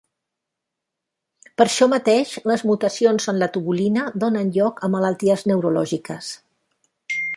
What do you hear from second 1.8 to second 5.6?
mateix, les mutacions en la tubulina, donen lloc a malalties